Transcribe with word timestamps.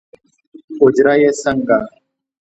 اوجره 0.81 1.13
یې 1.21 1.31
څنګه؟ 1.41 1.77